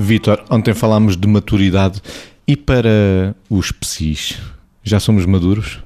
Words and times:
Vítor, 0.00 0.44
ontem 0.48 0.72
falámos 0.74 1.16
de 1.16 1.26
maturidade 1.26 2.00
e 2.46 2.56
para 2.56 3.34
os 3.50 3.72
psis, 3.72 4.38
já 4.80 5.00
somos 5.00 5.26
maduros? 5.26 5.80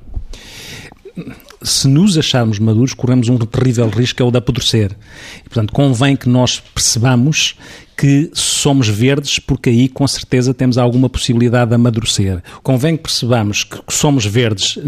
Se 1.63 1.89
nos 1.89 2.17
acharmos 2.19 2.59
maduros, 2.59 2.95
corremos 2.95 3.29
um 3.29 3.39
terrível 3.39 3.89
risco, 3.89 4.23
é 4.23 4.25
o 4.25 4.31
de 4.31 4.39
apodrecer. 4.39 4.93
E, 5.39 5.49
portanto, 5.49 5.73
convém 5.73 6.17
que 6.17 6.29
nós 6.29 6.61
percebamos 6.61 7.57
que 7.97 8.31
somos 8.33 8.89
verdes, 8.89 9.39
porque 9.39 9.71
aí 9.71 9.89
com 9.89 10.09
certeza 10.09 10.53
temos 10.53 10.79
alguma 10.79 11.09
possibilidade 11.09 11.69
de 11.69 11.75
amadurecer. 11.75 12.43
Convém 12.63 12.97
que 12.97 13.05
percebamos 13.05 13.65
que 13.65 13.79
somos 13.89 14.25
verdes, 14.25 14.79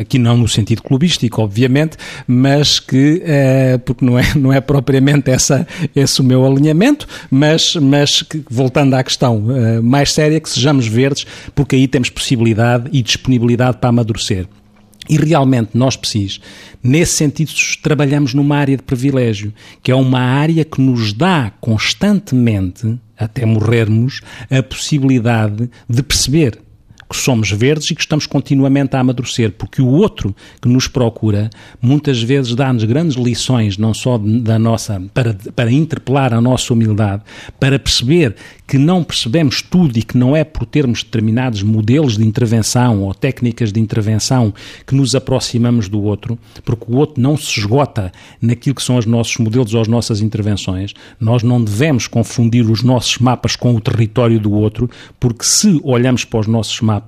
aqui 0.00 0.18
não 0.18 0.36
no 0.36 0.48
sentido 0.48 0.82
clubístico, 0.82 1.42
obviamente, 1.42 1.96
mas 2.26 2.78
que, 2.78 3.20
é, 3.26 3.78
porque 3.78 4.04
não 4.04 4.18
é, 4.18 4.32
não 4.36 4.52
é 4.52 4.60
propriamente 4.60 5.30
essa, 5.30 5.66
esse 5.94 6.20
o 6.20 6.24
meu 6.24 6.46
alinhamento, 6.46 7.06
mas, 7.30 7.74
mas 7.76 8.22
que, 8.22 8.42
voltando 8.48 8.94
à 8.94 9.02
questão 9.02 9.44
é, 9.54 9.80
mais 9.80 10.12
séria, 10.12 10.40
que 10.40 10.48
sejamos 10.48 10.86
verdes, 10.86 11.26
porque 11.54 11.76
aí 11.76 11.86
temos 11.86 12.08
possibilidade 12.08 12.88
e 12.92 13.02
disponibilidade 13.02 13.78
para 13.78 13.90
amadurecer. 13.90 14.46
E 15.08 15.16
realmente 15.16 15.70
nós, 15.74 15.96
PSIS, 15.96 16.40
nesse 16.82 17.14
sentido, 17.14 17.50
trabalhamos 17.82 18.34
numa 18.34 18.56
área 18.56 18.76
de 18.76 18.82
privilégio, 18.82 19.52
que 19.82 19.90
é 19.90 19.94
uma 19.94 20.20
área 20.20 20.64
que 20.64 20.80
nos 20.80 21.12
dá 21.12 21.52
constantemente, 21.60 22.98
até 23.18 23.44
morrermos, 23.44 24.20
a 24.50 24.62
possibilidade 24.62 25.68
de 25.88 26.02
perceber 26.02 26.58
que 27.08 27.16
somos 27.16 27.50
verdes 27.50 27.90
e 27.90 27.94
que 27.94 28.00
estamos 28.00 28.26
continuamente 28.26 28.96
a 28.96 29.00
amadurecer, 29.00 29.52
porque 29.52 29.82
o 29.82 29.88
outro 29.88 30.34
que 30.60 30.68
nos 30.68 30.88
procura 30.88 31.50
muitas 31.80 32.22
vezes 32.22 32.54
dá-nos 32.54 32.84
grandes 32.84 33.16
lições, 33.16 33.76
não 33.76 33.92
só 33.92 34.18
da 34.18 34.58
nossa, 34.58 35.02
para, 35.12 35.36
para 35.54 35.70
interpelar 35.70 36.32
a 36.32 36.40
nossa 36.40 36.72
humildade, 36.72 37.22
para 37.60 37.78
perceber 37.78 38.34
que 38.72 38.78
não 38.78 39.04
percebemos 39.04 39.60
tudo 39.60 39.98
e 39.98 40.02
que 40.02 40.16
não 40.16 40.34
é 40.34 40.44
por 40.44 40.64
termos 40.64 41.02
determinados 41.02 41.62
modelos 41.62 42.16
de 42.16 42.24
intervenção 42.24 43.02
ou 43.02 43.12
técnicas 43.12 43.70
de 43.70 43.78
intervenção 43.78 44.54
que 44.86 44.94
nos 44.94 45.14
aproximamos 45.14 45.90
do 45.90 46.02
outro, 46.02 46.38
porque 46.64 46.90
o 46.90 46.96
outro 46.96 47.20
não 47.20 47.36
se 47.36 47.60
esgota 47.60 48.10
naquilo 48.40 48.74
que 48.74 48.82
são 48.82 48.96
os 48.96 49.04
nossos 49.04 49.36
modelos 49.36 49.74
ou 49.74 49.82
as 49.82 49.88
nossas 49.88 50.22
intervenções. 50.22 50.94
Nós 51.20 51.42
não 51.42 51.62
devemos 51.62 52.06
confundir 52.06 52.64
os 52.64 52.82
nossos 52.82 53.18
mapas 53.18 53.56
com 53.56 53.74
o 53.74 53.80
território 53.80 54.40
do 54.40 54.52
outro, 54.52 54.88
porque 55.20 55.44
se 55.44 55.78
olhamos 55.84 56.24
para 56.24 56.40
os 56.40 56.46
nossos 56.46 56.80
mapas, 56.80 57.01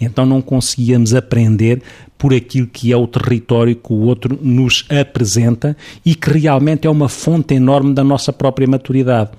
então 0.00 0.24
não 0.24 0.40
conseguíamos 0.40 1.14
aprender 1.14 1.82
por 2.16 2.34
aquilo 2.34 2.66
que 2.66 2.92
é 2.92 2.96
o 2.96 3.06
território 3.06 3.74
que 3.74 3.92
o 3.92 4.00
outro 4.00 4.38
nos 4.42 4.84
apresenta 4.90 5.76
e 6.04 6.14
que 6.14 6.30
realmente 6.30 6.86
é 6.86 6.90
uma 6.90 7.08
fonte 7.08 7.54
enorme 7.54 7.94
da 7.94 8.04
nossa 8.04 8.32
própria 8.32 8.66
maturidade. 8.66 9.30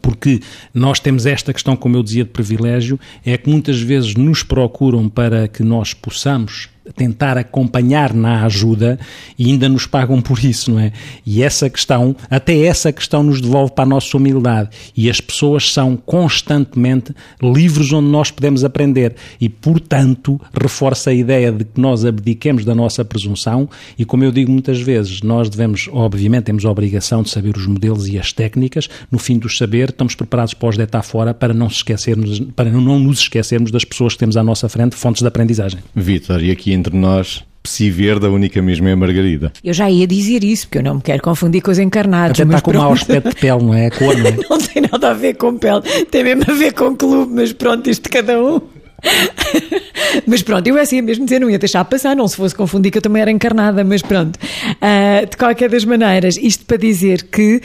Porque 0.00 0.40
nós 0.72 1.00
temos 1.00 1.26
esta 1.26 1.52
questão, 1.52 1.74
como 1.74 1.96
eu 1.96 2.02
dizia, 2.02 2.24
de 2.24 2.30
privilégio, 2.30 2.98
é 3.24 3.36
que 3.36 3.50
muitas 3.50 3.80
vezes 3.80 4.14
nos 4.14 4.42
procuram 4.42 5.08
para 5.08 5.48
que 5.48 5.62
nós 5.62 5.92
possamos 5.94 6.68
tentar 6.96 7.36
acompanhar 7.38 8.12
na 8.14 8.44
ajuda 8.44 8.98
e 9.38 9.50
ainda 9.50 9.68
nos 9.68 9.86
pagam 9.86 10.20
por 10.20 10.42
isso, 10.44 10.70
não 10.70 10.80
é? 10.80 10.92
E 11.24 11.42
essa 11.42 11.68
questão, 11.68 12.16
até 12.28 12.58
essa 12.62 12.92
questão 12.92 13.22
nos 13.22 13.40
devolve 13.40 13.72
para 13.72 13.84
a 13.84 13.88
nossa 13.88 14.16
humildade. 14.16 14.70
E 14.96 15.10
as 15.10 15.20
pessoas 15.20 15.72
são 15.72 15.96
constantemente 15.96 17.14
livros 17.42 17.92
onde 17.92 18.08
nós 18.08 18.30
podemos 18.30 18.64
aprender 18.64 19.14
e, 19.40 19.48
portanto, 19.48 20.40
reforça 20.52 21.10
a 21.10 21.14
ideia 21.14 21.52
de 21.52 21.64
que 21.64 21.80
nós 21.80 22.04
abdiquemos 22.04 22.64
da 22.64 22.74
nossa 22.74 23.04
presunção 23.04 23.68
e, 23.98 24.04
como 24.04 24.24
eu 24.24 24.32
digo 24.32 24.50
muitas 24.50 24.80
vezes, 24.80 25.22
nós 25.22 25.48
devemos, 25.48 25.88
obviamente, 25.92 26.44
temos 26.44 26.64
a 26.64 26.70
obrigação 26.70 27.22
de 27.22 27.30
saber 27.30 27.56
os 27.56 27.66
modelos 27.66 28.08
e 28.08 28.18
as 28.18 28.32
técnicas. 28.32 28.88
No 29.10 29.18
fim 29.18 29.38
do 29.38 29.48
saber, 29.48 29.90
estamos 29.90 30.14
preparados 30.14 30.54
para 30.54 30.68
os 30.68 30.76
deitar 30.76 31.02
fora 31.02 31.34
para 31.34 31.52
não, 31.52 31.66
esquecermos, 31.66 32.40
para 32.56 32.70
não 32.70 32.98
nos 32.98 33.20
esquecermos 33.20 33.70
das 33.70 33.84
pessoas 33.84 34.14
que 34.14 34.20
temos 34.20 34.36
à 34.36 34.42
nossa 34.42 34.68
frente, 34.68 34.96
fontes 34.96 35.22
de 35.22 35.28
aprendizagem. 35.28 35.80
Vitor, 35.94 36.42
e 36.42 36.50
aqui 36.50 36.69
entre 36.72 36.96
nós, 36.96 37.44
Psi 37.62 37.90
verde, 37.90 38.26
a 38.26 38.30
única 38.30 38.62
mesmo 38.62 38.88
é 38.88 38.92
a 38.92 38.96
Margarida. 38.96 39.52
Eu 39.62 39.74
já 39.74 39.90
ia 39.90 40.06
dizer 40.06 40.42
isso, 40.42 40.66
porque 40.66 40.78
eu 40.78 40.82
não 40.82 40.94
me 40.94 41.02
quero 41.02 41.22
confundir 41.22 41.60
com 41.60 41.70
os 41.70 41.78
encarnados. 41.78 42.40
Até 42.40 42.48
está 42.48 42.60
com 42.60 42.72
mau 42.72 42.92
aspecto 42.92 43.28
de 43.28 43.36
pele, 43.36 43.62
não 43.62 43.74
é? 43.74 43.86
A 43.86 43.90
cor, 43.90 44.16
não 44.16 44.26
é? 44.26 44.36
não 44.48 44.58
tem 44.58 44.82
nada 44.90 45.10
a 45.10 45.14
ver 45.14 45.34
com 45.34 45.56
pele, 45.58 45.82
tem 46.10 46.24
mesmo 46.24 46.44
a 46.48 46.54
ver 46.54 46.72
com 46.72 46.96
clube, 46.96 47.32
mas 47.34 47.52
pronto, 47.52 47.90
isto 47.90 48.04
de 48.04 48.08
cada 48.08 48.42
um. 48.42 48.60
mas 50.26 50.42
pronto, 50.42 50.66
eu 50.66 50.76
é 50.76 50.82
assim 50.82 51.00
mesmo 51.02 51.24
dizer, 51.24 51.40
não 51.40 51.50
ia 51.50 51.58
deixar 51.58 51.84
passar, 51.84 52.14
não 52.14 52.26
se 52.28 52.36
fosse 52.36 52.54
confundir 52.54 52.92
que 52.92 52.98
eu 52.98 53.02
também 53.02 53.22
era 53.22 53.30
encarnada, 53.30 53.82
mas 53.84 54.02
pronto. 54.02 54.36
Uh, 54.36 55.28
de 55.28 55.36
qualquer 55.36 55.68
das 55.68 55.84
maneiras, 55.84 56.36
isto 56.36 56.64
para 56.64 56.76
dizer 56.76 57.24
que, 57.24 57.60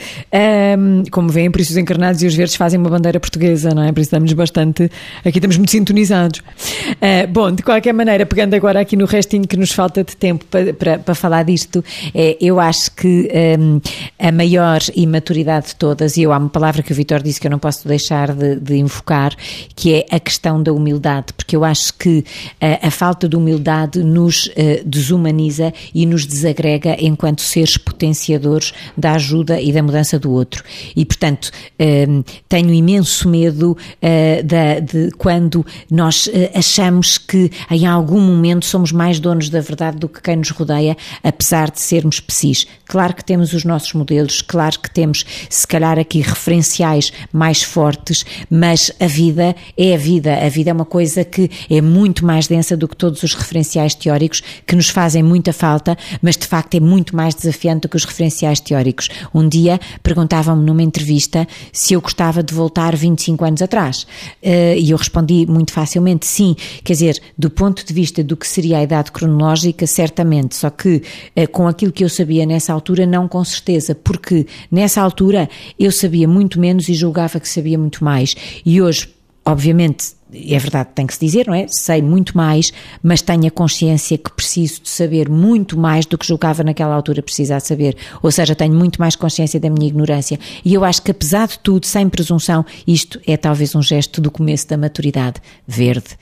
um, 0.78 1.04
como 1.10 1.28
veem, 1.28 1.50
por 1.50 1.60
isso 1.60 1.72
os 1.72 1.76
encarnados 1.76 2.22
e 2.22 2.26
os 2.26 2.34
verdes 2.34 2.56
fazem 2.56 2.78
uma 2.78 2.90
bandeira 2.90 3.20
portuguesa, 3.20 3.70
não 3.70 3.82
é? 3.82 3.92
Por 3.92 4.00
isso 4.00 4.08
estamos 4.08 4.32
bastante, 4.32 4.90
aqui 5.24 5.38
estamos 5.38 5.56
muito 5.56 5.70
sintonizados. 5.70 6.40
Uh, 6.40 7.26
bom, 7.28 7.52
de 7.52 7.62
qualquer 7.62 7.92
maneira, 7.92 8.24
pegando 8.26 8.54
agora 8.54 8.80
aqui 8.80 8.96
no 8.96 9.04
restinho 9.04 9.46
que 9.46 9.56
nos 9.56 9.72
falta 9.72 10.02
de 10.04 10.16
tempo 10.16 10.44
para, 10.46 10.72
para, 10.72 10.98
para 10.98 11.14
falar 11.14 11.42
disto, 11.44 11.84
é, 12.14 12.36
eu 12.40 12.60
acho 12.60 12.90
que 12.92 13.28
um, 13.58 13.80
a 14.18 14.32
maior 14.32 14.80
imaturidade 14.94 15.68
de 15.68 15.76
todas, 15.76 16.16
e 16.16 16.22
eu 16.22 16.32
há 16.32 16.38
uma 16.38 16.48
palavra 16.48 16.82
que 16.82 16.92
o 16.92 16.94
Vitor 16.94 17.22
disse 17.22 17.40
que 17.40 17.46
eu 17.46 17.50
não 17.50 17.58
posso 17.58 17.86
deixar 17.86 18.32
de, 18.32 18.56
de 18.56 18.76
invocar, 18.76 19.34
que 19.74 19.94
é 19.94 20.06
a 20.10 20.20
questão 20.20 20.62
da 20.62 20.72
humildade 20.72 21.25
humildade, 21.26 21.32
porque 21.34 21.56
eu 21.56 21.64
acho 21.64 21.94
que 21.94 22.24
a, 22.60 22.66
eh, 22.66 22.80
a 22.82 22.90
falta 22.90 23.28
de 23.28 23.36
humildade 23.36 24.02
nos 24.02 24.46
uh, 24.46 24.52
desumaniza 24.84 25.72
e 25.94 26.06
nos 26.06 26.26
desagrega 26.26 26.96
enquanto 26.98 27.42
seres 27.42 27.76
potenciadores 27.76 28.72
da 28.96 29.12
ajuda 29.12 29.60
e 29.60 29.72
da 29.72 29.82
mudança 29.82 30.18
do 30.18 30.30
outro. 30.30 30.62
E, 30.94 31.04
portanto, 31.04 31.50
uh, 31.80 32.24
tenho 32.48 32.72
imenso 32.72 33.28
medo 33.28 33.72
uh, 33.72 34.42
da, 34.44 34.80
de 34.80 35.10
quando 35.18 35.64
nós 35.90 36.28
achamos 36.54 37.18
que 37.18 37.50
em 37.70 37.86
algum 37.86 38.20
momento 38.20 38.64
somos 38.64 38.92
mais 38.92 39.18
donos 39.18 39.48
da 39.48 39.60
verdade 39.60 39.98
do 39.98 40.08
que 40.08 40.20
quem 40.20 40.36
nos 40.36 40.50
rodeia, 40.50 40.96
apesar 41.22 41.70
de 41.70 41.80
sermos 41.80 42.20
psis. 42.20 42.66
Claro 42.84 43.14
que 43.14 43.24
temos 43.24 43.52
os 43.52 43.64
nossos 43.64 43.92
modelos, 43.92 44.42
claro 44.42 44.78
que 44.78 44.90
temos, 44.90 45.24
se 45.48 45.66
calhar, 45.66 45.98
aqui 45.98 46.20
referenciais 46.20 47.12
mais 47.32 47.62
fortes, 47.62 48.24
mas 48.50 48.92
a 49.00 49.06
vida 49.06 49.54
é 49.76 49.94
a 49.94 49.98
vida. 49.98 50.36
A 50.36 50.48
vida 50.48 50.70
é 50.70 50.72
uma 50.72 50.84
coisa 50.84 51.15
que 51.24 51.50
é 51.70 51.80
muito 51.80 52.24
mais 52.24 52.46
densa 52.46 52.76
do 52.76 52.88
que 52.88 52.96
todos 52.96 53.22
os 53.22 53.34
referenciais 53.34 53.94
teóricos, 53.94 54.42
que 54.66 54.76
nos 54.76 54.88
fazem 54.88 55.22
muita 55.22 55.52
falta, 55.52 55.96
mas 56.22 56.36
de 56.36 56.46
facto 56.46 56.74
é 56.74 56.80
muito 56.80 57.14
mais 57.14 57.34
desafiante 57.34 57.82
do 57.82 57.88
que 57.88 57.96
os 57.96 58.04
referenciais 58.04 58.60
teóricos. 58.60 59.08
Um 59.34 59.48
dia 59.48 59.80
perguntavam-me 60.02 60.64
numa 60.64 60.82
entrevista 60.82 61.46
se 61.72 61.94
eu 61.94 62.00
gostava 62.00 62.42
de 62.42 62.54
voltar 62.54 62.96
25 62.96 63.44
anos 63.44 63.62
atrás. 63.62 64.06
Eh, 64.42 64.78
e 64.78 64.90
eu 64.90 64.96
respondi 64.96 65.46
muito 65.46 65.72
facilmente 65.72 66.26
sim. 66.26 66.56
Quer 66.84 66.92
dizer, 66.92 67.22
do 67.36 67.50
ponto 67.50 67.84
de 67.84 67.92
vista 67.92 68.22
do 68.22 68.36
que 68.36 68.46
seria 68.46 68.78
a 68.78 68.82
idade 68.82 69.12
cronológica, 69.12 69.86
certamente. 69.86 70.56
Só 70.56 70.70
que 70.70 71.02
eh, 71.34 71.46
com 71.46 71.66
aquilo 71.68 71.92
que 71.92 72.04
eu 72.04 72.08
sabia 72.08 72.46
nessa 72.46 72.72
altura, 72.72 73.06
não 73.06 73.28
com 73.28 73.42
certeza. 73.44 73.94
Porque 73.94 74.46
nessa 74.70 75.00
altura 75.00 75.48
eu 75.78 75.92
sabia 75.92 76.28
muito 76.28 76.60
menos 76.60 76.88
e 76.88 76.94
julgava 76.94 77.40
que 77.40 77.48
sabia 77.48 77.78
muito 77.78 78.04
mais. 78.04 78.34
E 78.64 78.80
hoje, 78.80 79.08
obviamente, 79.44 80.15
é 80.48 80.58
verdade, 80.58 80.90
tem 80.94 81.06
que 81.06 81.14
se 81.14 81.20
dizer, 81.20 81.46
não 81.46 81.54
é? 81.54 81.66
Sei 81.68 82.02
muito 82.02 82.36
mais, 82.36 82.72
mas 83.02 83.22
tenho 83.22 83.46
a 83.46 83.50
consciência 83.50 84.18
que 84.18 84.30
preciso 84.30 84.82
de 84.82 84.88
saber 84.88 85.28
muito 85.28 85.78
mais 85.78 86.06
do 86.06 86.18
que 86.18 86.26
julgava 86.26 86.62
naquela 86.62 86.94
altura 86.94 87.22
precisar 87.22 87.60
saber. 87.60 87.96
Ou 88.22 88.30
seja, 88.30 88.54
tenho 88.54 88.74
muito 88.74 89.00
mais 89.00 89.16
consciência 89.16 89.58
da 89.58 89.70
minha 89.70 89.88
ignorância. 89.88 90.38
E 90.64 90.74
eu 90.74 90.84
acho 90.84 91.02
que, 91.02 91.10
apesar 91.10 91.48
de 91.48 91.58
tudo, 91.58 91.86
sem 91.86 92.08
presunção, 92.08 92.64
isto 92.86 93.20
é 93.26 93.36
talvez 93.36 93.74
um 93.74 93.82
gesto 93.82 94.20
do 94.20 94.30
começo 94.30 94.68
da 94.68 94.76
maturidade 94.76 95.40
verde. 95.66 96.16